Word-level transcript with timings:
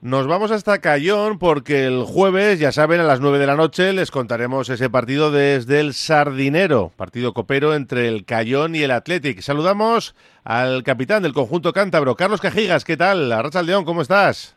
Nos 0.00 0.28
vamos 0.28 0.52
hasta 0.52 0.78
Cayón 0.80 1.40
porque 1.40 1.84
el 1.84 2.04
jueves, 2.04 2.60
ya 2.60 2.70
saben, 2.70 3.00
a 3.00 3.02
las 3.04 3.18
9 3.18 3.40
de 3.40 3.48
la 3.48 3.56
noche 3.56 3.92
les 3.92 4.12
contaremos 4.12 4.68
ese 4.68 4.88
partido 4.88 5.32
desde 5.32 5.80
el 5.80 5.92
Sardinero, 5.92 6.92
partido 6.96 7.34
copero 7.34 7.74
entre 7.74 8.06
el 8.06 8.24
Cayón 8.24 8.76
y 8.76 8.82
el 8.84 8.92
Athletic. 8.92 9.40
Saludamos 9.40 10.14
al 10.44 10.84
capitán 10.84 11.24
del 11.24 11.32
conjunto 11.32 11.72
cántabro, 11.72 12.14
Carlos 12.14 12.40
Cajigas. 12.40 12.84
¿Qué 12.84 12.96
tal? 12.96 13.32
Arracha 13.32 13.60
León, 13.60 13.84
¿cómo 13.84 14.02
estás? 14.02 14.56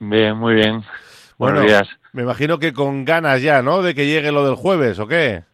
Bien, 0.00 0.36
muy 0.36 0.54
bien. 0.54 0.82
Bueno, 1.38 1.60
Buenos 1.60 1.66
días. 1.66 1.88
Me 2.12 2.22
imagino 2.22 2.58
que 2.58 2.72
con 2.72 3.04
ganas 3.04 3.40
ya, 3.40 3.62
¿no? 3.62 3.82
De 3.82 3.94
que 3.94 4.06
llegue 4.06 4.32
lo 4.32 4.44
del 4.44 4.56
jueves, 4.56 4.98
¿o 4.98 5.06
qué? 5.06 5.44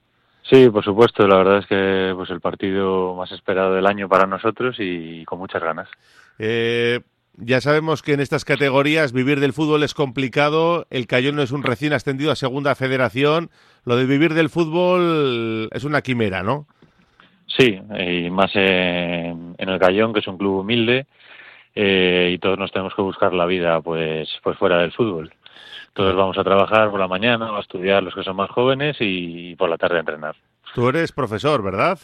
Sí, 0.45 0.71
por 0.71 0.83
supuesto. 0.83 1.29
La 1.29 1.37
verdad 1.37 1.59
es 1.59 1.67
que 1.67 2.15
pues 2.17 2.31
el 2.31 2.41
partido 2.41 3.15
más 3.15 3.31
esperado 3.33 3.75
del 3.75 3.87
año 3.87 4.09
para 4.09 4.27
nosotros 4.27 4.77
y 4.79 5.23
con 5.27 5.39
muchas 5.39 5.63
ganas. 5.63 5.89
Eh, 6.39 7.01
ya 7.41 7.61
sabemos 7.61 8.03
que 8.03 8.13
en 8.13 8.21
estas 8.21 8.45
categorías 8.45 9.13
vivir 9.13 9.41
del 9.41 9.53
fútbol 9.53 9.83
es 9.83 9.95
complicado. 9.95 10.87
El 10.91 11.07
Cayón 11.07 11.37
no 11.37 11.43
es 11.43 11.53
un 11.53 11.63
recién 11.63 11.93
ascendido 11.93 12.33
a 12.33 12.37
Segunda 12.37 12.75
Federación. 12.75 13.51
Lo 13.85 13.97
de 13.97 14.07
vivir 14.07 14.35
del 14.35 14.51
fútbol 14.51 15.69
es 15.73 15.85
una 15.85 16.03
quimera, 16.03 16.43
¿no? 16.43 16.67
Sí, 17.47 17.81
y 17.99 18.31
más 18.31 18.51
en, 18.55 19.55
en 19.57 19.69
el 19.69 19.79
Cayón, 19.79 20.13
que 20.13 20.21
es 20.21 20.27
un 20.27 20.37
club 20.37 20.61
humilde, 20.61 21.07
eh, 21.75 22.33
y 22.35 22.39
todos 22.39 22.59
nos 22.59 22.73
tenemos 22.73 22.95
que 22.95 23.03
buscar 23.03 23.33
la 23.33 23.47
vida 23.47 23.81
pues, 23.81 24.29
pues 24.43 24.59
fuera 24.59 24.79
del 24.79 24.93
fútbol. 24.93 25.33
Todos 25.95 26.15
vamos 26.15 26.39
a 26.39 26.45
trabajar 26.45 26.91
por 26.91 27.01
la 27.01 27.09
mañana, 27.09 27.57
a 27.57 27.61
estudiar 27.61 28.03
los 28.03 28.15
que 28.15 28.23
son 28.23 28.37
más 28.37 28.51
jóvenes 28.51 28.97
y 29.01 29.57
por 29.57 29.71
la 29.71 29.79
tarde 29.79 29.97
a 29.97 30.01
entrenar. 30.01 30.37
Tú 30.75 30.89
eres 30.89 31.13
profesor, 31.13 31.63
¿verdad? 31.63 31.99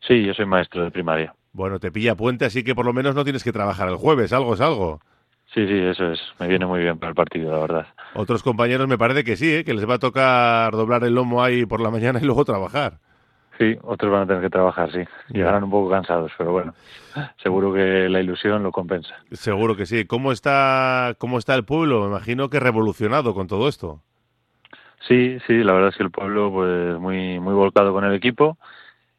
Sí, 0.00 0.24
yo 0.24 0.34
soy 0.34 0.46
maestro 0.46 0.84
de 0.84 0.90
primaria. 0.90 1.34
Bueno, 1.52 1.78
te 1.78 1.90
pilla 1.90 2.14
puente, 2.14 2.44
así 2.44 2.62
que 2.62 2.74
por 2.74 2.86
lo 2.86 2.92
menos 2.92 3.14
no 3.14 3.24
tienes 3.24 3.44
que 3.44 3.52
trabajar 3.52 3.88
el 3.88 3.96
jueves, 3.96 4.32
algo 4.32 4.54
es 4.54 4.60
algo. 4.60 5.00
Sí, 5.54 5.66
sí, 5.66 5.78
eso 5.78 6.12
es. 6.12 6.20
Me 6.38 6.46
viene 6.46 6.66
muy 6.66 6.80
bien 6.80 6.98
para 6.98 7.10
el 7.10 7.14
partido, 7.14 7.50
la 7.50 7.58
verdad. 7.58 7.86
Otros 8.14 8.42
compañeros 8.42 8.86
me 8.86 8.98
parece 8.98 9.24
que 9.24 9.36
sí, 9.36 9.50
¿eh? 9.56 9.64
que 9.64 9.74
les 9.74 9.88
va 9.88 9.94
a 9.94 9.98
tocar 9.98 10.72
doblar 10.72 11.04
el 11.04 11.14
lomo 11.14 11.42
ahí 11.42 11.64
por 11.64 11.80
la 11.80 11.90
mañana 11.90 12.18
y 12.22 12.24
luego 12.24 12.44
trabajar. 12.44 12.98
Sí, 13.58 13.76
otros 13.82 14.12
van 14.12 14.22
a 14.22 14.26
tener 14.26 14.42
que 14.42 14.50
trabajar, 14.50 14.92
sí. 14.92 15.00
Llegarán 15.30 15.64
un 15.64 15.70
poco 15.70 15.90
cansados, 15.90 16.30
pero 16.38 16.52
bueno, 16.52 16.74
seguro 17.42 17.72
que 17.72 18.08
la 18.08 18.20
ilusión 18.20 18.62
lo 18.62 18.70
compensa. 18.70 19.16
Seguro 19.32 19.74
que 19.74 19.86
sí. 19.86 20.04
¿Cómo 20.04 20.30
está, 20.30 21.16
cómo 21.18 21.38
está 21.38 21.54
el 21.56 21.64
pueblo? 21.64 22.02
Me 22.02 22.06
imagino 22.08 22.50
que 22.50 22.60
revolucionado 22.60 23.34
con 23.34 23.48
todo 23.48 23.68
esto. 23.68 24.00
Sí, 25.08 25.38
sí, 25.46 25.54
la 25.64 25.72
verdad 25.72 25.90
es 25.90 25.96
que 25.96 26.02
el 26.02 26.10
pueblo 26.10 26.52
pues 26.52 26.98
muy 26.98 27.40
muy 27.40 27.54
volcado 27.54 27.92
con 27.92 28.04
el 28.04 28.14
equipo 28.14 28.58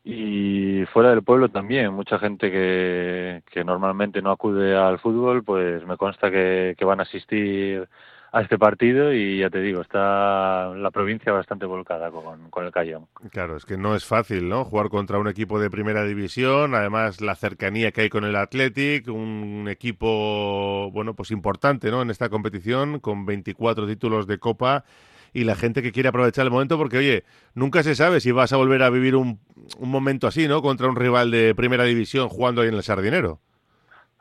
y 0.09 0.85
fuera 0.87 1.11
del 1.11 1.23
pueblo 1.23 1.49
también 1.49 1.93
mucha 1.93 2.17
gente 2.17 2.49
que, 2.51 3.43
que 3.51 3.63
normalmente 3.63 4.21
no 4.21 4.31
acude 4.31 4.75
al 4.75 4.99
fútbol 4.99 5.43
pues 5.43 5.85
me 5.85 5.97
consta 5.97 6.31
que, 6.31 6.75
que 6.77 6.85
van 6.85 6.99
a 6.99 7.03
asistir 7.03 7.87
a 8.31 8.41
este 8.41 8.57
partido 8.57 9.13
y 9.13 9.39
ya 9.39 9.49
te 9.49 9.59
digo, 9.59 9.81
está 9.81 10.69
la 10.75 10.91
provincia 10.91 11.31
bastante 11.31 11.65
volcada 11.65 12.11
con, 12.11 12.49
con 12.49 12.65
el 12.65 12.71
Cayón. 12.71 13.07
Claro, 13.31 13.57
es 13.57 13.65
que 13.65 13.77
no 13.77 13.95
es 13.95 14.05
fácil, 14.05 14.47
¿no? 14.49 14.65
Jugar 14.65 14.89
contra 14.89 15.17
un 15.17 15.27
equipo 15.27 15.59
de 15.59 15.69
primera 15.69 16.03
división, 16.03 16.75
además 16.75 17.21
la 17.21 17.35
cercanía 17.35 17.91
que 17.91 18.01
hay 18.01 18.09
con 18.09 18.25
el 18.25 18.35
Athletic, 18.35 19.07
un 19.07 19.67
equipo, 19.67 20.91
bueno, 20.91 21.15
pues 21.15 21.31
importante, 21.31 21.89
¿no? 21.89 22.01
En 22.01 22.11
esta 22.11 22.29
competición, 22.29 22.99
con 22.99 23.25
24 23.25 23.87
títulos 23.87 24.27
de 24.27 24.37
Copa 24.37 24.85
y 25.33 25.43
la 25.43 25.55
gente 25.55 25.81
que 25.81 25.91
quiere 25.91 26.09
aprovechar 26.09 26.45
el 26.45 26.51
momento 26.51 26.77
porque, 26.77 26.97
oye, 26.97 27.23
nunca 27.53 27.83
se 27.83 27.95
sabe 27.95 28.19
si 28.19 28.31
vas 28.31 28.53
a 28.53 28.57
volver 28.57 28.83
a 28.83 28.89
vivir 28.89 29.15
un, 29.15 29.39
un 29.77 29.89
momento 29.89 30.27
así, 30.27 30.47
¿no? 30.47 30.61
Contra 30.61 30.87
un 30.87 30.95
rival 30.95 31.31
de 31.31 31.55
primera 31.55 31.83
división 31.83 32.29
jugando 32.29 32.61
ahí 32.61 32.69
en 32.69 32.75
el 32.75 32.83
Sardinero. 32.83 33.39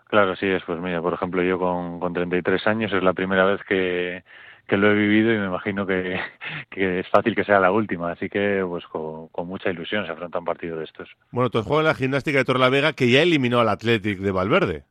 Claro, 0.09 0.37
sí 0.37 0.47
es. 0.47 0.63
Pues 0.65 0.81
mira, 0.81 1.01
por 1.03 1.15
ejemplo, 1.15 1.43
yo 1.43 1.59
con, 1.59 2.01
con 2.01 2.13
33 2.13 2.67
años 2.67 2.93
es 2.93 3.03
la 3.03 3.13
primera 3.13 3.45
vez 3.45 3.61
que, 3.69 4.25
que 4.67 4.77
lo 4.77 4.91
he 4.91 4.95
vivido 4.95 5.33
y 5.33 5.39
me 5.39 5.47
imagino 5.47 5.87
que, 5.87 6.19
que, 6.71 7.01
es 7.01 7.09
fácil 7.09 7.35
que 7.35 7.45
sea 7.45 7.61
la 7.61 7.71
última. 7.71 8.13
Así 8.13 8.29
que, 8.29 8.65
pues 8.67 8.87
con, 8.87 9.29
con, 9.29 9.47
mucha 9.47 9.71
ilusión 9.71 10.07
se 10.07 10.13
afronta 10.13 10.39
un 10.39 10.45
partido 10.45 10.79
de 10.79 10.85
estos. 10.85 11.09
Bueno, 11.31 11.51
tú 11.51 11.59
has 11.59 11.65
jugado 11.65 11.83
en 11.83 11.89
la 11.89 11.95
gimnástica 11.95 12.39
de 12.39 12.45
Torlavega 12.45 12.95
que 12.95 13.11
ya 13.11 13.23
eliminó 13.23 13.61
al 13.61 13.69
Athletic 13.69 14.19
de 14.19 14.33
Valverde. 14.33 14.85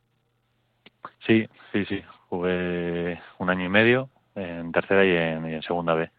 Sí, 1.25 1.47
sí, 1.71 1.85
sí. 1.85 2.03
Jugué 2.29 3.19
un 3.39 3.49
año 3.49 3.65
y 3.65 3.69
medio 3.69 4.09
en 4.37 4.71
tercera 4.71 5.05
y 5.05 5.09
en, 5.09 5.49
y 5.49 5.53
en 5.55 5.61
segunda 5.61 5.93
B. 5.93 6.09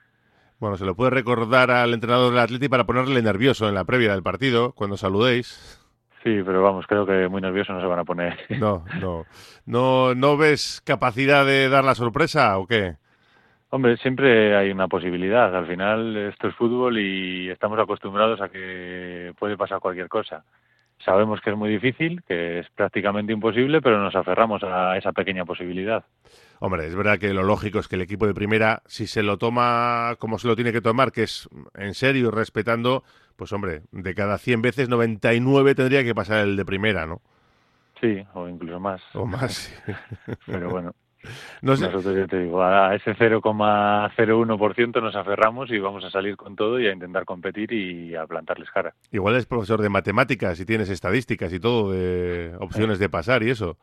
Bueno, 0.58 0.76
se 0.76 0.84
lo 0.84 0.96
puede 0.96 1.10
recordar 1.10 1.70
al 1.70 1.94
entrenador 1.94 2.30
del 2.32 2.40
Athletic 2.40 2.68
para 2.70 2.84
ponerle 2.84 3.22
nervioso 3.22 3.68
en 3.68 3.74
la 3.74 3.84
previa 3.84 4.12
del 4.12 4.24
partido, 4.24 4.72
cuando 4.72 4.96
saludéis. 4.96 5.78
Sí, 6.24 6.42
pero 6.44 6.62
vamos, 6.62 6.84
creo 6.88 7.06
que 7.06 7.28
muy 7.28 7.40
nervioso 7.40 7.72
no 7.72 7.80
se 7.80 7.86
van 7.86 8.00
a 8.00 8.04
poner. 8.04 8.36
No, 8.58 8.84
no. 9.00 9.24
¿No, 9.66 10.14
no 10.14 10.36
ves 10.36 10.82
capacidad 10.84 11.46
de 11.46 11.68
dar 11.68 11.84
la 11.84 11.94
sorpresa 11.94 12.58
o 12.58 12.66
qué? 12.66 12.96
Hombre, 13.70 13.96
siempre 13.98 14.56
hay 14.56 14.70
una 14.70 14.88
posibilidad. 14.88 15.54
Al 15.54 15.66
final 15.66 16.16
esto 16.16 16.48
es 16.48 16.54
fútbol 16.54 16.98
y 16.98 17.50
estamos 17.50 17.78
acostumbrados 17.78 18.40
a 18.40 18.48
que 18.48 19.32
puede 19.38 19.56
pasar 19.56 19.78
cualquier 19.78 20.08
cosa. 20.08 20.44
Sabemos 21.04 21.40
que 21.40 21.50
es 21.50 21.56
muy 21.56 21.70
difícil, 21.70 22.22
que 22.26 22.60
es 22.60 22.70
prácticamente 22.70 23.32
imposible, 23.32 23.80
pero 23.80 24.02
nos 24.02 24.16
aferramos 24.16 24.64
a 24.64 24.96
esa 24.96 25.12
pequeña 25.12 25.44
posibilidad. 25.44 26.02
Hombre, 26.60 26.86
es 26.86 26.94
verdad 26.94 27.18
que 27.18 27.32
lo 27.32 27.42
lógico 27.42 27.78
es 27.78 27.88
que 27.88 27.96
el 27.96 28.02
equipo 28.02 28.26
de 28.26 28.34
primera, 28.34 28.82
si 28.86 29.06
se 29.06 29.22
lo 29.22 29.38
toma 29.38 30.16
como 30.18 30.38
se 30.38 30.48
lo 30.48 30.56
tiene 30.56 30.72
que 30.72 30.80
tomar, 30.80 31.12
que 31.12 31.22
es 31.22 31.48
en 31.74 31.94
serio, 31.94 32.30
respetando, 32.30 33.04
pues 33.36 33.52
hombre, 33.52 33.82
de 33.92 34.14
cada 34.14 34.38
100 34.38 34.62
veces 34.62 34.88
99 34.88 35.74
tendría 35.74 36.02
que 36.02 36.14
pasar 36.14 36.40
el 36.40 36.56
de 36.56 36.64
primera, 36.64 37.06
¿no? 37.06 37.20
Sí, 38.00 38.24
o 38.34 38.48
incluso 38.48 38.80
más. 38.80 39.02
O 39.14 39.26
más. 39.26 39.72
Pero 40.46 40.70
bueno. 40.70 40.94
No 41.62 41.76
sé. 41.76 41.86
Nosotros 41.86 42.16
ya 42.16 42.26
te 42.26 42.38
digo, 42.40 42.62
a 42.62 42.94
ese 42.94 43.12
0,01% 43.12 45.02
nos 45.02 45.16
aferramos 45.16 45.70
y 45.70 45.78
vamos 45.78 46.04
a 46.04 46.10
salir 46.10 46.36
con 46.36 46.54
todo 46.54 46.78
y 46.78 46.86
a 46.86 46.92
intentar 46.92 47.24
competir 47.24 47.72
y 47.72 48.14
a 48.14 48.24
plantarles 48.26 48.70
cara. 48.70 48.94
Igual 49.10 49.34
es 49.34 49.46
profesor 49.46 49.82
de 49.82 49.88
matemáticas 49.88 50.60
y 50.60 50.64
tienes 50.64 50.90
estadísticas 50.90 51.52
y 51.52 51.58
todo, 51.58 51.90
de 51.92 52.54
opciones 52.60 53.00
de 53.00 53.08
pasar 53.08 53.42
y 53.42 53.50
eso. 53.50 53.76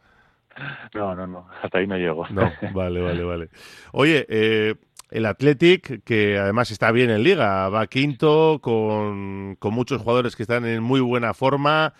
No, 0.93 1.15
no, 1.15 1.27
no, 1.27 1.47
hasta 1.61 1.79
ahí 1.79 1.87
no 1.87 1.97
llego. 1.97 2.27
No, 2.29 2.51
vale, 2.73 3.01
vale, 3.01 3.23
vale. 3.23 3.49
Oye, 3.91 4.25
eh, 4.29 4.75
el 5.11 5.25
Athletic, 5.25 6.03
que 6.03 6.37
además 6.37 6.71
está 6.71 6.91
bien 6.91 7.09
en 7.09 7.23
liga, 7.23 7.69
va 7.69 7.87
quinto, 7.87 8.59
con, 8.61 9.55
con, 9.59 9.73
muchos 9.73 10.01
jugadores 10.01 10.35
que 10.35 10.43
están 10.43 10.65
en 10.65 10.81
muy 10.81 11.01
buena 11.01 11.33
forma. 11.33 11.93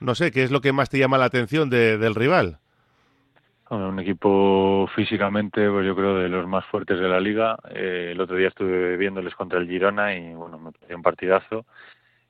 No 0.00 0.14
sé, 0.14 0.30
¿qué 0.30 0.42
es 0.42 0.50
lo 0.50 0.60
que 0.60 0.72
más 0.72 0.90
te 0.90 0.98
llama 0.98 1.18
la 1.18 1.26
atención 1.26 1.70
de, 1.70 1.96
del 1.98 2.14
rival? 2.14 2.58
Un 3.70 3.98
equipo 4.00 4.86
físicamente, 4.94 5.66
pues 5.70 5.86
yo 5.86 5.96
creo, 5.96 6.16
de 6.18 6.28
los 6.28 6.46
más 6.46 6.64
fuertes 6.66 7.00
de 7.00 7.08
la 7.08 7.20
liga. 7.20 7.56
Eh, 7.70 8.10
el 8.12 8.20
otro 8.20 8.36
día 8.36 8.48
estuve 8.48 8.98
viéndoles 8.98 9.34
contra 9.34 9.58
el 9.58 9.66
Girona 9.66 10.14
y, 10.14 10.34
bueno, 10.34 10.58
me 10.58 10.72
pareció 10.72 10.96
un 10.96 11.02
partidazo. 11.02 11.66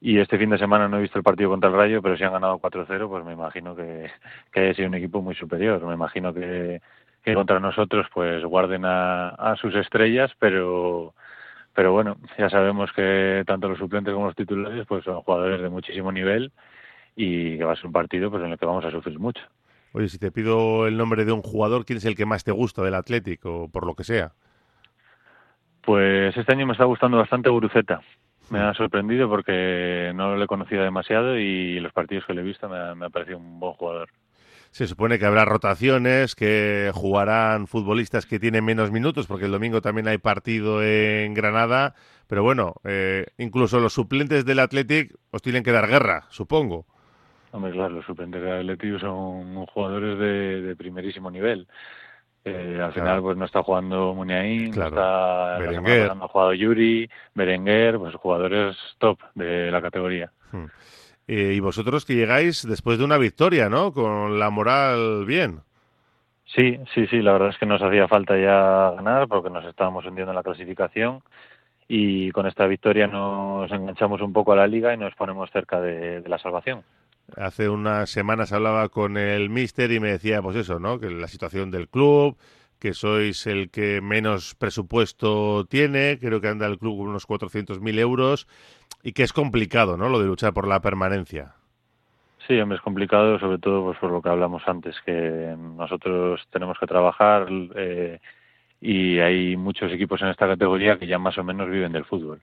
Y 0.04 0.18
este 0.18 0.36
fin 0.36 0.50
de 0.50 0.58
semana 0.58 0.88
no 0.88 0.98
he 0.98 1.02
visto 1.02 1.16
el 1.16 1.22
partido 1.22 1.48
contra 1.50 1.70
el 1.70 1.76
Rayo, 1.76 2.02
pero 2.02 2.16
si 2.16 2.24
han 2.24 2.32
ganado 2.32 2.58
4-0, 2.58 3.08
pues 3.08 3.24
me 3.24 3.34
imagino 3.34 3.76
que, 3.76 4.10
que 4.50 4.58
haya 4.58 4.74
sido 4.74 4.88
un 4.88 4.96
equipo 4.96 5.22
muy 5.22 5.36
superior. 5.36 5.80
Me 5.86 5.94
imagino 5.94 6.34
que, 6.34 6.82
que 7.22 7.34
contra 7.34 7.60
nosotros 7.60 8.08
pues 8.12 8.44
guarden 8.44 8.84
a, 8.84 9.28
a 9.28 9.54
sus 9.54 9.72
estrellas, 9.76 10.32
pero 10.40 11.14
pero 11.72 11.92
bueno, 11.92 12.16
ya 12.36 12.50
sabemos 12.50 12.90
que 12.92 13.44
tanto 13.46 13.68
los 13.68 13.78
suplentes 13.78 14.12
como 14.12 14.26
los 14.26 14.34
titulares 14.34 14.84
pues 14.88 15.04
son 15.04 15.22
jugadores 15.22 15.62
de 15.62 15.68
muchísimo 15.68 16.10
nivel 16.10 16.50
y 17.14 17.56
que 17.56 17.64
va 17.64 17.74
a 17.74 17.76
ser 17.76 17.86
un 17.86 17.92
partido 17.92 18.28
pues 18.28 18.42
en 18.42 18.50
el 18.50 18.58
que 18.58 18.66
vamos 18.66 18.84
a 18.84 18.90
sufrir 18.90 19.20
mucho. 19.20 19.42
Oye, 19.92 20.08
si 20.08 20.18
te 20.18 20.32
pido 20.32 20.88
el 20.88 20.96
nombre 20.96 21.24
de 21.24 21.30
un 21.30 21.42
jugador, 21.42 21.84
¿quién 21.84 21.98
es 21.98 22.04
el 22.06 22.16
que 22.16 22.26
más 22.26 22.42
te 22.42 22.50
gusta 22.50 22.82
del 22.82 22.96
Atlético, 22.96 23.70
por 23.72 23.86
lo 23.86 23.94
que 23.94 24.02
sea? 24.02 24.32
Pues 25.82 26.36
este 26.36 26.52
año 26.52 26.66
me 26.66 26.72
está 26.72 26.86
gustando 26.86 27.18
bastante 27.18 27.50
Guruceta. 27.50 28.00
Me 28.52 28.60
ha 28.60 28.74
sorprendido 28.74 29.28
porque 29.28 30.12
no 30.14 30.36
lo 30.36 30.44
he 30.44 30.46
conocido 30.46 30.82
demasiado 30.82 31.38
y 31.38 31.80
los 31.80 31.92
partidos 31.92 32.26
que 32.26 32.34
le 32.34 32.42
he 32.42 32.44
visto 32.44 32.68
me 32.68 32.76
ha, 32.76 32.94
me 32.94 33.06
ha 33.06 33.10
parecido 33.10 33.38
un 33.38 33.58
buen 33.58 33.72
jugador. 33.72 34.10
Se 34.70 34.86
supone 34.86 35.18
que 35.18 35.26
habrá 35.26 35.44
rotaciones, 35.44 36.34
que 36.34 36.90
jugarán 36.94 37.66
futbolistas 37.66 38.24
que 38.24 38.38
tienen 38.38 38.64
menos 38.64 38.90
minutos, 38.90 39.26
porque 39.26 39.44
el 39.44 39.52
domingo 39.52 39.82
también 39.82 40.08
hay 40.08 40.18
partido 40.18 40.82
en 40.82 41.34
Granada. 41.34 41.94
Pero 42.26 42.42
bueno, 42.42 42.74
eh, 42.84 43.26
incluso 43.36 43.80
los 43.80 43.92
suplentes 43.92 44.44
del 44.44 44.60
Athletic 44.60 45.14
os 45.30 45.42
tienen 45.42 45.62
que 45.62 45.72
dar 45.72 45.88
guerra, 45.88 46.24
supongo. 46.30 46.86
Hombre, 47.50 47.72
claro, 47.72 47.96
los 47.96 48.06
suplentes 48.06 48.40
del 48.40 48.52
Athletic 48.52 48.98
son 48.98 49.66
jugadores 49.66 50.18
de, 50.18 50.62
de 50.62 50.76
primerísimo 50.76 51.30
nivel. 51.30 51.68
Eh, 52.44 52.80
al 52.82 52.92
final 52.92 53.22
pues 53.22 53.36
no 53.36 53.44
está 53.44 53.62
jugando 53.62 54.14
Muniain, 54.14 54.72
claro. 54.72 54.90
no 54.90 55.00
está 55.00 55.58
Berenguer. 55.58 56.16
no 56.16 56.24
ha 56.24 56.28
jugado 56.28 56.52
Yuri, 56.54 57.08
Berenguer, 57.34 57.98
pues 57.98 58.14
jugadores 58.16 58.76
top 58.98 59.20
de 59.34 59.70
la 59.70 59.80
categoría. 59.80 60.32
Hmm. 60.50 60.66
Eh, 61.28 61.52
y 61.54 61.60
vosotros 61.60 62.04
que 62.04 62.16
llegáis 62.16 62.66
después 62.66 62.98
de 62.98 63.04
una 63.04 63.16
victoria, 63.16 63.68
¿no? 63.68 63.92
Con 63.92 64.40
la 64.40 64.50
moral 64.50 65.24
bien. 65.24 65.60
Sí, 66.46 66.80
sí, 66.92 67.06
sí, 67.06 67.22
la 67.22 67.32
verdad 67.32 67.50
es 67.50 67.58
que 67.58 67.66
nos 67.66 67.80
hacía 67.80 68.08
falta 68.08 68.36
ya 68.36 68.90
ganar 68.96 69.28
porque 69.28 69.48
nos 69.48 69.64
estábamos 69.64 70.04
hundiendo 70.04 70.32
en 70.32 70.36
la 70.36 70.42
clasificación 70.42 71.22
y 71.86 72.30
con 72.32 72.46
esta 72.46 72.66
victoria 72.66 73.06
nos 73.06 73.70
enganchamos 73.70 74.20
un 74.20 74.32
poco 74.32 74.52
a 74.52 74.56
la 74.56 74.66
liga 74.66 74.92
y 74.92 74.96
nos 74.96 75.14
ponemos 75.14 75.50
cerca 75.50 75.80
de, 75.80 76.20
de 76.20 76.28
la 76.28 76.38
salvación. 76.38 76.82
Hace 77.36 77.68
unas 77.68 78.10
semanas 78.10 78.52
hablaba 78.52 78.88
con 78.88 79.16
el 79.16 79.50
míster 79.50 79.90
y 79.92 80.00
me 80.00 80.08
decía, 80.08 80.42
pues 80.42 80.56
eso, 80.56 80.78
¿no? 80.78 81.00
Que 81.00 81.10
la 81.10 81.28
situación 81.28 81.70
del 81.70 81.88
club, 81.88 82.36
que 82.78 82.94
sois 82.94 83.46
el 83.46 83.70
que 83.70 84.00
menos 84.00 84.54
presupuesto 84.54 85.64
tiene, 85.66 86.18
creo 86.20 86.40
que 86.40 86.48
anda 86.48 86.66
el 86.66 86.78
club 86.78 86.98
con 86.98 87.08
unos 87.08 87.26
400.000 87.26 87.98
euros, 87.98 88.46
y 89.02 89.12
que 89.12 89.22
es 89.22 89.32
complicado, 89.32 89.96
¿no? 89.96 90.08
Lo 90.08 90.18
de 90.18 90.26
luchar 90.26 90.52
por 90.52 90.68
la 90.68 90.80
permanencia. 90.80 91.54
Sí, 92.46 92.58
hombre, 92.58 92.76
es 92.76 92.82
complicado, 92.82 93.38
sobre 93.38 93.58
todo 93.58 93.84
pues, 93.84 93.98
por 93.98 94.10
lo 94.10 94.20
que 94.20 94.28
hablamos 94.28 94.62
antes, 94.66 94.96
que 95.06 95.54
nosotros 95.56 96.40
tenemos 96.50 96.76
que 96.78 96.86
trabajar 96.86 97.46
eh, 97.76 98.18
y 98.80 99.20
hay 99.20 99.56
muchos 99.56 99.92
equipos 99.92 100.20
en 100.22 100.28
esta 100.28 100.48
categoría 100.48 100.98
que 100.98 101.06
ya 101.06 101.18
más 101.18 101.38
o 101.38 101.44
menos 101.44 101.70
viven 101.70 101.92
del 101.92 102.04
fútbol. 102.04 102.40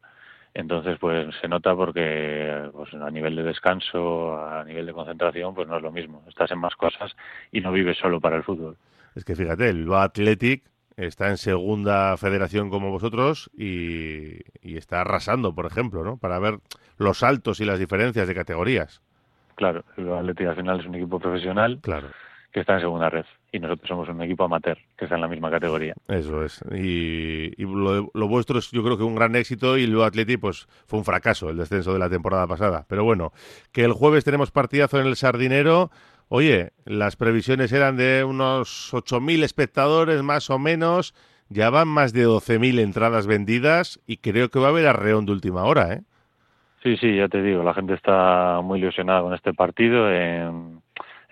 Entonces, 0.54 0.98
pues 1.00 1.34
se 1.40 1.48
nota 1.48 1.76
porque 1.76 2.70
pues, 2.74 2.94
a 2.94 3.10
nivel 3.12 3.36
de 3.36 3.44
descanso, 3.44 4.38
a 4.38 4.64
nivel 4.64 4.86
de 4.86 4.94
concentración, 4.94 5.54
pues 5.54 5.68
no 5.68 5.78
es 5.78 5.84
lo 5.84 5.92
mismo. 5.92 6.24
Estás 6.28 6.52
en 6.52 6.60
más 6.60 6.76
cosas 6.76 7.16
y 7.52 7.62
no 7.62 7.72
vives 7.72 7.98
solo 7.98 8.20
para 8.20 8.38
el 8.38 8.44
fútbol. 8.44 8.76
Es 9.16 9.24
que 9.24 9.36
fíjate, 9.36 9.70
el 9.70 9.92
Athletic 9.94 10.64
está 10.98 11.30
en 11.30 11.38
segunda 11.38 12.18
federación 12.18 12.70
como 12.70 12.92
vosotros 12.92 13.50
y, 13.58 14.40
y, 14.62 14.78
está 14.78 15.02
arrasando, 15.02 15.54
por 15.54 15.66
ejemplo, 15.66 16.04
¿no? 16.04 16.18
Para 16.18 16.40
ver 16.40 16.60
los 16.98 17.20
saltos 17.20 17.62
y 17.62 17.66
las 17.66 17.80
diferencias 17.80 18.28
de 18.28 18.36
categorías. 18.36 19.02
Claro, 19.56 19.84
el 19.98 20.12
Atlético 20.12 20.50
al 20.50 20.56
final 20.56 20.80
es 20.80 20.86
un 20.86 20.96
equipo 20.96 21.20
profesional 21.20 21.80
claro. 21.82 22.08
Que 22.52 22.62
está 22.62 22.76
en 22.76 22.82
segunda 22.82 23.10
red 23.10 23.26
y 23.52 23.60
nosotros 23.60 23.88
somos 23.88 24.10
un 24.10 24.22
equipo 24.22 24.44
amateur 24.44 24.78
que 24.98 25.06
está 25.06 25.16
en 25.16 25.22
la 25.22 25.28
misma 25.28 25.50
categoría. 25.52 25.94
Eso 26.08 26.44
es. 26.44 26.64
Y, 26.72 27.52
lo, 27.58 28.10
vuestro 28.28 28.60
es 28.60 28.72
yo 28.72 28.84
creo 28.84 28.98
que 28.98 29.04
un 29.04 29.16
gran 29.16 29.36
éxito 29.36 29.78
y 29.78 29.84
el 29.84 30.02
Atlético 30.02 30.42
pues 30.42 30.68
fue 30.86 31.00
un 31.00 31.06
fracaso 31.06 31.50
el 31.50 31.58
descenso 31.58 31.94
de 31.94 32.00
la 32.00 32.10
temporada 32.10 32.48
pasada. 32.48 32.86
Pero 32.88 33.04
bueno, 33.04 33.32
que 33.72 33.84
el 33.84 33.94
jueves 33.94 34.24
tenemos 34.24 34.52
partidazo 34.52 35.00
en 35.00 35.08
el 35.08 35.16
Sardinero. 35.16 35.92
Oye, 36.28 36.72
las 36.86 37.16
previsiones 37.16 37.72
eran 37.72 37.98
de 37.98 38.24
unos 38.24 38.94
8.000 38.94 39.44
espectadores 39.44 40.22
más 40.22 40.50
o 40.50 40.60
menos. 40.60 41.14
Ya 41.50 41.72
van 41.72 41.88
más 41.88 42.14
de 42.14 42.28
12.000 42.28 42.80
entradas 42.80 43.26
vendidas 43.26 44.00
y 44.06 44.18
creo 44.18 44.50
que 44.50 44.60
va 44.60 44.68
a 44.68 44.70
haber 44.70 44.86
arreón 44.86 45.26
de 45.26 45.32
última 45.32 45.64
hora, 45.64 45.94
¿eh? 45.94 46.02
Sí, 46.84 46.96
sí, 46.96 47.18
ya 47.18 47.28
te 47.28 47.42
digo, 47.42 47.62
la 47.62 47.74
gente 47.74 47.94
está 47.94 48.62
muy 48.64 48.80
ilusionada 48.80 49.22
con 49.22 49.34
este 49.34 49.54
partido. 49.54 50.10
En, 50.14 50.79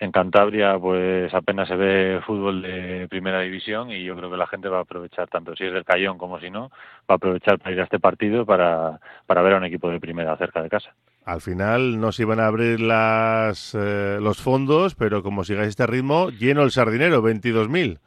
en 0.00 0.12
Cantabria, 0.12 0.78
pues 0.78 1.32
apenas 1.34 1.68
se 1.68 1.74
ve 1.74 2.20
fútbol 2.24 2.62
de 2.62 3.08
primera 3.08 3.40
división 3.40 3.90
y 3.90 4.04
yo 4.04 4.14
creo 4.16 4.30
que 4.30 4.36
la 4.36 4.46
gente 4.46 4.68
va 4.68 4.78
a 4.78 4.82
aprovechar, 4.82 5.28
tanto 5.28 5.56
si 5.56 5.64
es 5.64 5.72
del 5.72 5.84
Cayón 5.84 6.18
como 6.18 6.38
si 6.38 6.50
no, 6.50 6.70
va 7.10 7.14
a 7.14 7.14
aprovechar 7.14 7.58
para 7.58 7.72
ir 7.72 7.80
a 7.80 7.84
este 7.84 7.98
partido 7.98 8.46
para, 8.46 9.00
para 9.26 9.42
ver 9.42 9.54
a 9.54 9.56
un 9.56 9.64
equipo 9.64 9.90
de 9.90 9.98
primera 9.98 10.36
cerca 10.36 10.62
de 10.62 10.68
casa. 10.68 10.94
Al 11.24 11.40
final 11.40 12.00
no 12.00 12.12
se 12.12 12.22
iban 12.22 12.38
a 12.38 12.46
abrir 12.46 12.80
las, 12.80 13.74
eh, 13.74 14.18
los 14.20 14.40
fondos, 14.40 14.94
pero 14.94 15.22
como 15.22 15.42
sigáis 15.42 15.70
este 15.70 15.86
ritmo, 15.86 16.30
lleno 16.30 16.62
el 16.62 16.70
sardinero, 16.70 17.22
22.000. 17.22 17.98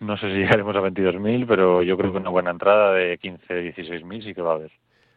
No 0.00 0.16
sé 0.16 0.28
si 0.30 0.38
llegaremos 0.38 0.74
a 0.76 0.80
22.000, 0.80 1.46
pero 1.46 1.82
yo 1.82 1.96
creo 1.96 2.12
que 2.12 2.18
una 2.18 2.30
buena 2.30 2.50
entrada 2.50 2.92
de 2.92 3.18
15, 3.18 3.74
16.000 3.74 4.24
sí 4.24 4.34
que 4.34 4.42
va 4.42 4.52
a 4.52 4.54
haber. 4.56 4.72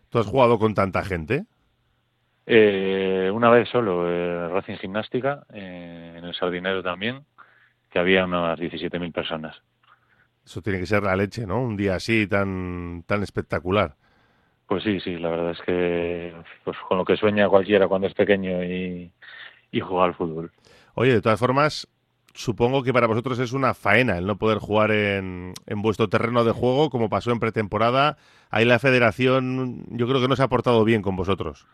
¿Tú 0.09 0.19
has 0.19 0.27
jugado 0.27 0.59
con 0.59 0.73
tanta 0.73 1.03
gente? 1.03 1.45
Eh, 2.45 3.29
una 3.33 3.49
vez 3.49 3.69
solo, 3.69 4.09
eh, 4.09 4.49
Racing 4.49 4.77
Gimnástica, 4.77 5.43
eh, 5.53 6.15
en 6.17 6.25
el 6.25 6.33
Sardinero 6.33 6.81
también, 6.81 7.25
que 7.89 7.99
había 7.99 8.25
unas 8.25 8.59
17.000 8.59 9.11
personas. 9.11 9.61
Eso 10.43 10.61
tiene 10.61 10.79
que 10.79 10.85
ser 10.85 11.03
la 11.03 11.15
leche, 11.15 11.45
¿no? 11.45 11.61
Un 11.61 11.77
día 11.77 11.95
así 11.95 12.27
tan, 12.27 13.03
tan 13.05 13.21
espectacular. 13.21 13.95
Pues 14.65 14.83
sí, 14.83 14.99
sí, 15.01 15.17
la 15.17 15.29
verdad 15.29 15.51
es 15.51 15.61
que 15.61 16.33
pues 16.63 16.77
con 16.87 16.97
lo 16.97 17.05
que 17.05 17.17
sueña 17.17 17.49
cualquiera 17.49 17.87
cuando 17.87 18.07
es 18.07 18.13
pequeño 18.13 18.63
y, 18.63 19.11
y 19.71 19.79
juega 19.81 20.05
al 20.05 20.15
fútbol. 20.15 20.51
Oye, 20.95 21.13
de 21.13 21.21
todas 21.21 21.39
formas, 21.39 21.87
supongo 22.33 22.81
que 22.81 22.93
para 22.93 23.07
vosotros 23.07 23.37
es 23.39 23.51
una 23.53 23.73
faena 23.73 24.17
el 24.17 24.25
no 24.25 24.37
poder 24.37 24.59
jugar 24.59 24.91
en, 24.91 25.53
en, 25.67 25.81
vuestro 25.81 26.07
terreno 26.07 26.43
de 26.43 26.53
juego 26.53 26.89
como 26.89 27.09
pasó 27.09 27.31
en 27.31 27.39
pretemporada. 27.39 28.17
Ahí 28.49 28.65
la 28.65 28.79
federación 28.79 29.83
yo 29.89 30.07
creo 30.07 30.21
que 30.21 30.27
no 30.27 30.35
se 30.35 30.43
ha 30.43 30.47
portado 30.47 30.83
bien 30.85 31.01
con 31.01 31.15
vosotros. 31.15 31.67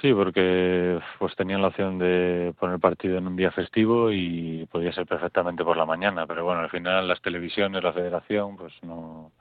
Sí, 0.00 0.12
porque 0.12 1.00
pues 1.18 1.34
tenían 1.36 1.62
la 1.62 1.68
opción 1.68 1.98
de 1.98 2.54
poner 2.58 2.78
partido 2.78 3.16
en 3.16 3.26
un 3.26 3.36
día 3.36 3.50
festivo 3.50 4.12
y 4.12 4.66
podía 4.70 4.92
ser 4.92 5.06
perfectamente 5.06 5.64
por 5.64 5.76
la 5.76 5.86
mañana, 5.86 6.26
pero 6.26 6.44
bueno, 6.44 6.60
al 6.60 6.70
final 6.70 7.08
las 7.08 7.22
televisiones, 7.22 7.82
la 7.82 7.94
federación, 7.94 8.56
pues 8.56 8.74
no, 8.82 9.32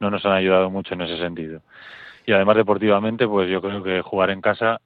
no 0.00 0.10
nos 0.10 0.24
han 0.24 0.32
ayudado 0.32 0.70
mucho 0.70 0.94
en 0.94 1.02
ese 1.02 1.18
sentido. 1.18 1.60
Y 2.26 2.32
además 2.32 2.56
deportivamente, 2.56 3.26
pues 3.28 3.50
yo 3.50 3.60
creo 3.60 3.82
que 3.82 4.00
jugar 4.02 4.30
en 4.30 4.40
casa 4.40 4.80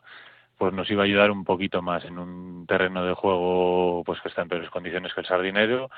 pues 0.58 0.72
nos 0.74 0.90
iba 0.90 1.02
a 1.02 1.06
ayudar 1.06 1.30
un 1.30 1.44
poquito 1.44 1.82
más 1.82 2.04
en 2.04 2.19
un 2.19 2.66
terreno 2.66 3.04
de 3.04 3.14
juego 3.14 4.02
pues 4.04 4.20
que 4.20 4.28
está 4.28 4.42
en 4.42 4.48
peores 4.48 4.70
condiciones 4.70 5.14
que 5.14 5.20
el 5.20 5.26
sardinero, 5.26 5.90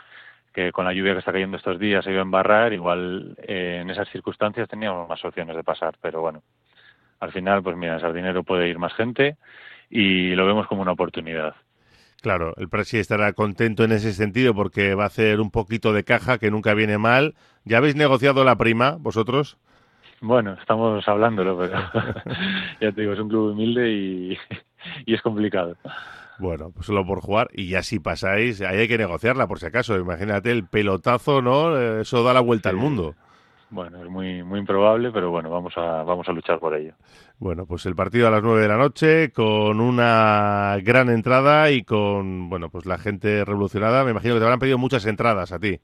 que 0.54 0.72
con 0.72 0.86
la 0.86 0.92
lluvia 0.94 1.12
que 1.12 1.18
está 1.20 1.32
cayendo 1.32 1.56
estos 1.56 1.78
días 1.78 2.04
se 2.04 2.12
iba 2.12 2.20
a 2.20 2.22
embarrar, 2.22 2.72
igual 2.72 3.36
eh, 3.42 3.80
en 3.82 3.90
esas 3.90 4.08
circunstancias 4.10 4.68
teníamos 4.68 5.08
más 5.08 5.24
opciones 5.24 5.56
de 5.56 5.64
pasar, 5.64 5.96
pero 6.00 6.20
bueno, 6.22 6.42
al 7.24 7.32
final 7.32 7.62
pues 7.62 7.76
mira, 7.76 7.94
en 7.94 8.00
sardinero 8.00 8.44
puede 8.44 8.68
ir 8.68 8.78
más 8.78 8.94
gente 8.94 9.36
y 9.90 10.34
lo 10.34 10.46
vemos 10.46 10.66
como 10.66 10.82
una 10.82 10.92
oportunidad. 10.92 11.54
Claro, 12.22 12.54
el 12.56 12.70
Presi 12.70 12.98
estará 12.98 13.32
contento 13.34 13.84
en 13.84 13.92
ese 13.92 14.14
sentido 14.14 14.54
porque 14.54 14.94
va 14.94 15.04
a 15.04 15.08
hacer 15.08 15.40
un 15.40 15.50
poquito 15.50 15.92
de 15.92 16.04
caja 16.04 16.38
que 16.38 16.50
nunca 16.50 16.72
viene 16.72 16.96
mal. 16.96 17.34
¿Ya 17.64 17.78
habéis 17.78 17.96
negociado 17.96 18.44
la 18.44 18.56
prima 18.56 18.96
vosotros? 18.98 19.58
Bueno, 20.22 20.54
estamos 20.54 21.06
hablándolo, 21.06 21.58
pero 21.58 21.74
ya 22.80 22.92
te 22.92 23.00
digo, 23.02 23.12
es 23.12 23.20
un 23.20 23.28
club 23.28 23.52
humilde 23.52 23.90
y, 23.90 24.38
es 25.06 25.20
complicado. 25.20 25.76
Bueno, 26.38 26.70
pues 26.74 26.86
solo 26.86 27.04
por 27.04 27.20
jugar 27.20 27.48
y 27.52 27.68
ya 27.68 27.82
si 27.82 27.98
pasáis, 27.98 28.62
ahí 28.62 28.78
hay 28.78 28.88
que 28.88 28.96
negociarla 28.96 29.46
por 29.46 29.58
si 29.58 29.66
acaso. 29.66 29.98
Imagínate 29.98 30.50
el 30.50 30.66
pelotazo, 30.66 31.42
¿no? 31.42 31.78
Eso 31.78 32.24
da 32.24 32.32
la 32.32 32.40
vuelta 32.40 32.70
al 32.70 32.76
mundo. 32.76 33.14
Bueno, 33.70 34.02
es 34.02 34.08
muy 34.08 34.42
muy 34.42 34.60
improbable, 34.60 35.10
pero 35.10 35.30
bueno, 35.30 35.50
vamos 35.50 35.76
a 35.76 36.02
vamos 36.02 36.28
a 36.28 36.32
luchar 36.32 36.58
por 36.58 36.74
ello. 36.74 36.94
Bueno, 37.38 37.66
pues 37.66 37.86
el 37.86 37.96
partido 37.96 38.28
a 38.28 38.30
las 38.30 38.42
nueve 38.42 38.62
de 38.62 38.68
la 38.68 38.76
noche 38.76 39.32
con 39.32 39.80
una 39.80 40.76
gran 40.82 41.08
entrada 41.08 41.70
y 41.70 41.82
con 41.82 42.48
bueno, 42.48 42.68
pues 42.68 42.86
la 42.86 42.98
gente 42.98 43.44
revolucionada. 43.44 44.04
Me 44.04 44.12
imagino 44.12 44.34
que 44.34 44.40
te 44.40 44.44
habrán 44.44 44.60
pedido 44.60 44.78
muchas 44.78 45.06
entradas 45.06 45.50
a 45.52 45.58
ti. 45.58 45.80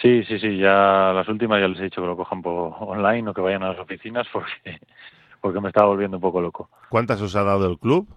Sí, 0.00 0.24
sí, 0.24 0.38
sí, 0.38 0.58
ya 0.58 1.12
las 1.14 1.28
últimas 1.28 1.60
ya 1.60 1.68
les 1.68 1.78
he 1.80 1.84
dicho 1.84 2.00
que 2.00 2.06
lo 2.06 2.16
cojan 2.16 2.42
por 2.42 2.74
online 2.80 3.30
o 3.30 3.34
que 3.34 3.40
vayan 3.40 3.62
a 3.62 3.68
las 3.68 3.78
oficinas 3.78 4.26
porque, 4.32 4.80
porque 5.40 5.60
me 5.60 5.68
estaba 5.68 5.88
volviendo 5.88 6.16
un 6.16 6.22
poco 6.22 6.40
loco. 6.40 6.70
¿Cuántas 6.88 7.20
os 7.20 7.36
ha 7.36 7.44
dado 7.44 7.70
el 7.70 7.78
club? 7.78 8.08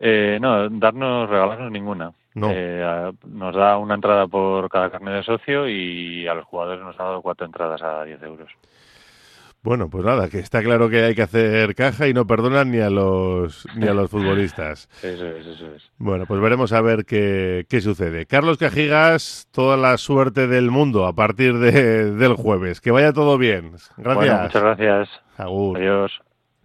Eh, 0.00 0.38
no, 0.40 0.68
darnos, 0.68 1.28
regalarnos 1.28 1.70
ninguna. 1.70 2.12
No. 2.38 2.50
Eh, 2.52 3.12
nos 3.26 3.54
da 3.54 3.78
una 3.78 3.94
entrada 3.94 4.26
por 4.26 4.68
cada 4.68 4.90
carnet 4.90 5.14
de 5.14 5.22
socio 5.22 5.68
y 5.68 6.26
a 6.26 6.34
los 6.34 6.44
jugadores 6.44 6.82
nos 6.82 6.98
ha 6.98 7.04
dado 7.04 7.22
cuatro 7.22 7.46
entradas 7.46 7.82
a 7.82 8.04
10 8.04 8.22
euros. 8.22 8.50
Bueno, 9.60 9.90
pues 9.90 10.04
nada, 10.04 10.28
que 10.28 10.38
está 10.38 10.62
claro 10.62 10.88
que 10.88 11.02
hay 11.02 11.14
que 11.16 11.22
hacer 11.22 11.74
caja 11.74 12.06
y 12.06 12.14
no 12.14 12.26
perdonan 12.26 12.70
ni 12.70 12.78
a 12.78 12.90
los 12.90 13.66
ni 13.74 13.88
a 13.88 13.92
los 13.92 14.08
futbolistas. 14.10 14.88
eso 15.02 15.26
es, 15.26 15.46
eso 15.46 15.74
es. 15.74 15.90
Bueno, 15.98 16.26
pues 16.26 16.40
veremos 16.40 16.72
a 16.72 16.80
ver 16.80 17.04
qué, 17.04 17.66
qué 17.68 17.80
sucede. 17.80 18.26
Carlos 18.26 18.56
Cajigas, 18.56 19.48
toda 19.50 19.76
la 19.76 19.98
suerte 19.98 20.46
del 20.46 20.70
mundo 20.70 21.06
a 21.06 21.12
partir 21.12 21.58
de, 21.58 22.12
del 22.12 22.34
jueves. 22.34 22.80
Que 22.80 22.92
vaya 22.92 23.12
todo 23.12 23.36
bien. 23.36 23.72
Gracias. 23.96 24.42
muchas 24.42 24.62
gracias. 24.62 25.08
Agur. 25.36 25.76
Adiós. 25.76 26.20